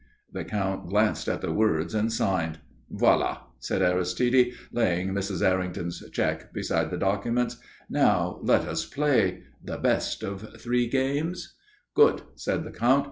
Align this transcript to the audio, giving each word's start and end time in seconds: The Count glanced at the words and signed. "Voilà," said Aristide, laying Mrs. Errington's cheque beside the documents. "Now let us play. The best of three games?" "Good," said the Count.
The 0.31 0.43
Count 0.43 0.89
glanced 0.89 1.27
at 1.29 1.41
the 1.41 1.51
words 1.51 1.93
and 1.93 2.11
signed. 2.11 2.57
"Voilà," 2.91 3.41
said 3.59 3.83
Aristide, 3.83 4.53
laying 4.71 5.09
Mrs. 5.13 5.43
Errington's 5.45 6.01
cheque 6.11 6.51
beside 6.51 6.89
the 6.89 6.97
documents. 6.97 7.57
"Now 7.87 8.39
let 8.41 8.61
us 8.61 8.83
play. 8.83 9.43
The 9.63 9.77
best 9.77 10.23
of 10.23 10.59
three 10.59 10.87
games?" 10.87 11.53
"Good," 11.93 12.23
said 12.35 12.63
the 12.63 12.71
Count. 12.71 12.99